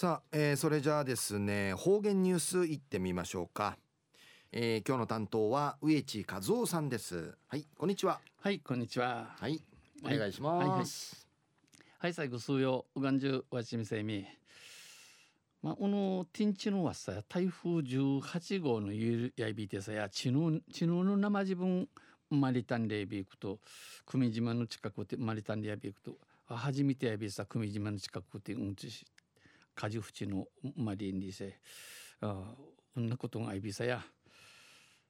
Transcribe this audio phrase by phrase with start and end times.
[0.00, 3.76] さあ、えー、それじゃあですね方言ニュースいってみましょうか、
[4.50, 7.34] えー、今日の担当は植地和夫さんです。
[7.48, 8.18] はいこんにちは。
[8.40, 9.28] はいこんにちは。
[9.38, 9.62] はい
[10.02, 10.86] お願いします、はいはい、
[11.98, 14.24] はい、最後数曜うがんじゅうわちみせみ。
[15.62, 21.86] まあ、この天地のわさ台風18号のゆやいびてさやちぬちぬの生自分
[22.30, 23.58] マリタンレイビークと
[24.06, 26.12] 久米島の近くでマリタンレイビークと
[26.46, 29.04] 初めてやびさ久米島の近くでうんちし
[29.80, 30.44] 果樹淵の
[30.76, 31.58] マリンリセ
[32.20, 32.54] あ
[32.94, 34.02] こんなことがあびさや。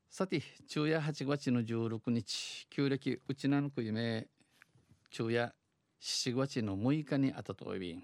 [0.08, 4.28] さて昼夜8月の16日旧暦うちなのく夢
[5.10, 5.52] 昼夜
[6.00, 8.02] 7月の6日にあたといびん。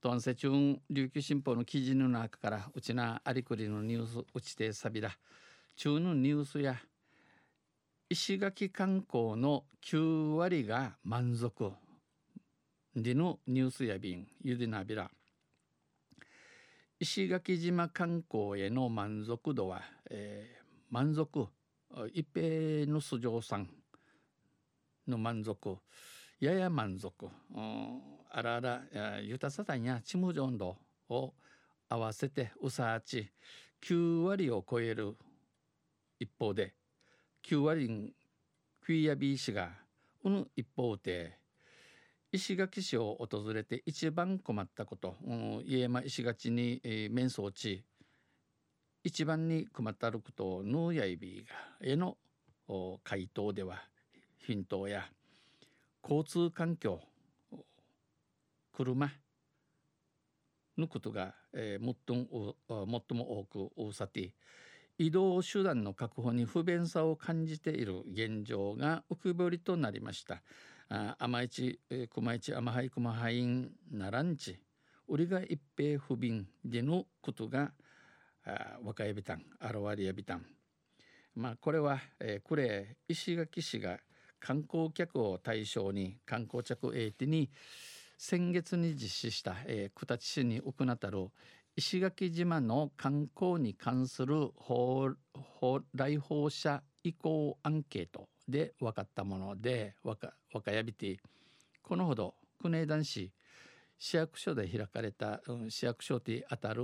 [0.00, 5.10] トンセチュン琉球新報の記事の中からうちなありくりのニュースうちてさびら
[5.74, 6.76] 中のニュースや
[8.08, 11.72] 石垣観光の9割が満足。
[12.94, 14.28] でのニュースやびん。
[14.40, 15.10] ゆでなびら。
[17.02, 19.80] 石垣島観光への満足度は、
[20.10, 21.46] えー、満足
[22.12, 23.70] 一平の素性さん
[25.08, 25.78] の満足
[26.40, 27.26] やや満足
[28.30, 28.82] あらあら
[29.22, 30.76] ゆたさたんやちむじょんど
[31.08, 31.32] を
[31.88, 33.32] 合わせてうさあち
[33.82, 35.16] 9割を超える
[36.18, 36.74] 一方で
[37.48, 38.14] 9割
[38.82, 39.70] クイアビー氏が
[40.22, 41.39] うぬ一方で
[42.32, 47.84] 石垣市を訪れて一番困ったこと、うん、家山石垣に、えー、面相地
[49.02, 51.54] 一番に困ったることのやいびが
[51.86, 52.16] への
[53.02, 53.82] 回答では
[54.38, 55.08] ヒントや
[56.02, 57.00] 交通環境
[58.72, 59.10] 車
[60.78, 64.34] のことが、えー、最も最も多く多さて
[64.98, 70.42] 移動手段の確保に不便さを感じている現状が浮き彫りとなりました。
[70.92, 74.58] あ甘市、えー、熊市甘はい熊はいんならんち。
[75.06, 77.72] 売りが一平不便でのことが
[78.84, 80.46] 若いびたん現れやびたん
[81.34, 83.98] まあこれは、えー、これ石垣市が
[84.38, 87.50] 観光客を対象に観光客エイテに
[88.18, 91.28] 先月に実施した、えー、九立市に行ったる
[91.76, 94.50] 石垣島の観光に関する
[95.94, 98.28] 来訪者意向アンケート。
[98.50, 101.18] で分かったもので若やびて
[101.82, 103.32] このほど国枝男市
[103.98, 106.82] 市役所で開かれた、うん、市役所にあたる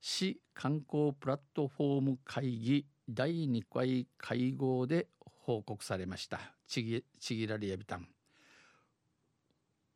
[0.00, 5.08] 市観光プラットフォーム会議第2回会合で
[5.42, 6.40] 報告されました。
[6.66, 8.06] ちぎちぎらりやびたん。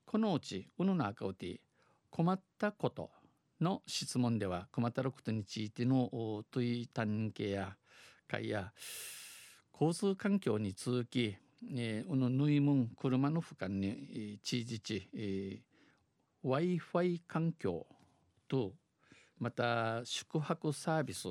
[0.07, 1.61] このうちうぬなあかうて
[2.11, 3.11] 困ったこと
[3.61, 6.09] の質問では困ったことについての
[6.51, 7.77] 問い探係や
[8.27, 8.73] 会や
[9.81, 11.39] 交通環境に続き、
[11.75, 17.87] えー、うぬぬいむん車の負荷にちじち、えー、Wi-Fi 環境
[18.47, 18.75] と
[19.39, 21.29] また宿泊サービス、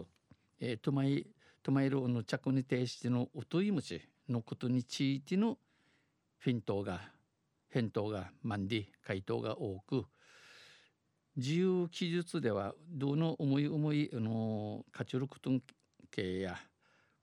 [0.60, 1.28] えー、とまい
[1.62, 5.60] とまいるの着に対してのおといむちのことについての
[6.40, 7.02] フィントが
[7.70, 10.06] 返答がマンディ回答が多く
[11.38, 15.62] 自由記述ではどの思い思いの活力とん
[16.10, 16.58] 系や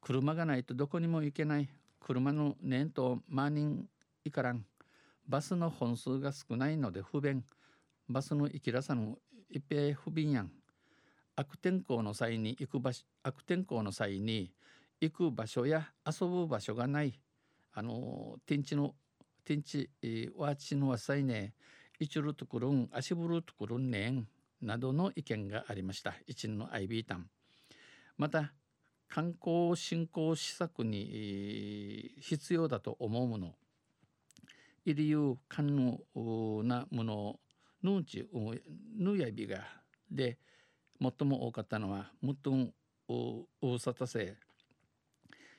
[0.07, 1.69] 車がないとどこにも行けない。
[1.99, 3.89] 車の年と万人
[4.25, 4.65] いからん。
[5.27, 7.45] バスの本数が少ないので不便。
[8.09, 9.19] バスの行きらさの
[9.51, 10.53] 一平不便やん。
[11.35, 14.53] 悪天候の際に行く場所悪天候の際に
[15.01, 17.21] 行く場所や遊ぶ場所がない。
[17.75, 18.95] あの天地の
[19.45, 19.91] 天地
[20.37, 21.53] わちのわさいね。
[21.99, 24.29] いちるところん足ぶるところんねん。
[24.63, 26.15] などの意見がありました。
[26.29, 27.29] 一の IB タン。
[28.17, 28.53] また
[29.09, 33.55] 観光振興施策に必要だと思うもの
[34.85, 35.99] いりゆかんぬ
[36.65, 37.41] なもの
[37.83, 38.29] ぬんち
[38.99, 39.59] ぬやびが
[40.11, 40.39] で
[41.01, 42.73] 最も多かったのはむとん
[43.09, 44.37] 大さたせ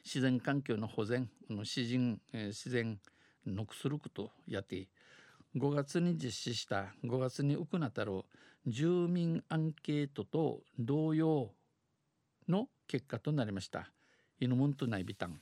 [0.04, 3.00] 自然環境の保全自然、自然
[3.46, 4.88] のくすることやって
[5.56, 8.24] 5月に実施した5月に行ったる
[8.66, 11.52] 住民アンケートと同様
[12.48, 13.92] の結果となりました。
[14.40, 15.42] 犬もんとないビタン。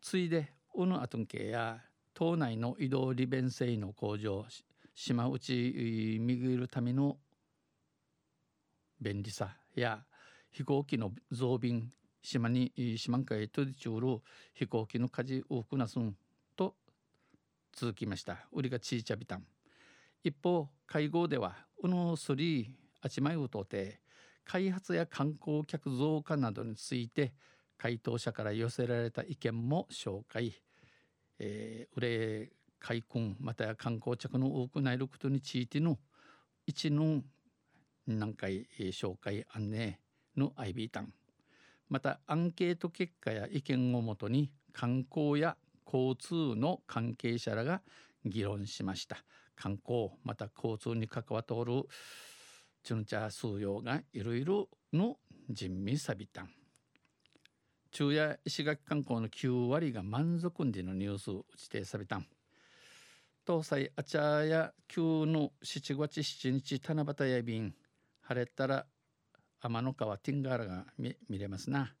[0.00, 1.80] ついで、うぬあとんけや
[2.14, 4.46] 島内の移動利便性の向上、
[4.94, 7.18] 島内みぐるための
[9.00, 10.04] 便利さや
[10.50, 11.90] 飛行機の増便
[12.22, 14.20] 島に島海とりちゅうる
[14.54, 16.16] 飛行機の舵多くなすん
[16.56, 16.74] と
[17.72, 18.38] 続きました。
[18.52, 19.44] 売りがちいちゃびたん。
[20.24, 24.00] 一方、会合では、うのすりあちまいうとて、
[24.46, 27.34] 開発や観光客増加などについて
[27.76, 30.54] 回答者から寄せられた意見も紹介、
[31.38, 35.98] えー、売れ開墾または観光客の多くなることについての
[36.66, 37.22] 一の
[38.06, 39.98] 南海紹介案内
[40.36, 41.12] の IB タン。
[41.88, 45.56] またアンケート結果や意見をもとに観光や
[45.86, 47.82] 交通の関係者らが
[48.24, 49.18] 議論しました。
[49.56, 51.84] 観光また交通に関わっておる
[52.86, 55.16] チュンチャー数用がいろいろの
[55.50, 56.50] 人民サビタン。
[57.90, 62.26] 昼夜石垣観光の9割が満足んでのニュース指定されたん
[63.44, 67.74] 東西あちゃや旧の7月7日七夕や便
[68.20, 68.86] 晴れたら
[69.60, 71.92] 天の川ティンガーラが見見れますな。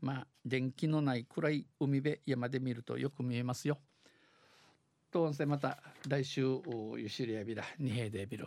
[0.00, 3.76] まあ電気のない暗い海辺山で見るとよく見えますよ。
[5.10, 6.46] と温泉また来週
[6.96, 8.46] ゆしりやびら二平でビル